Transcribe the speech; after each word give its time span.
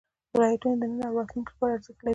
ولایتونه 0.33 0.75
د 0.81 0.83
نن 0.91 1.01
او 1.07 1.17
راتلونکي 1.19 1.51
لپاره 1.53 1.73
ارزښت 1.75 1.99
لري. 2.03 2.09